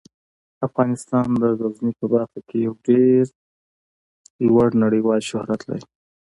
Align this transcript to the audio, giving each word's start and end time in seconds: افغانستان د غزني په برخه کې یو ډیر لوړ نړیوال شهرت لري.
افغانستان 0.67 1.27
د 1.41 1.43
غزني 1.59 1.93
په 1.99 2.05
برخه 2.13 2.39
کې 2.47 2.57
یو 2.67 2.73
ډیر 2.87 3.23
لوړ 4.47 4.67
نړیوال 4.83 5.21
شهرت 5.29 5.61
لري. 5.69 5.85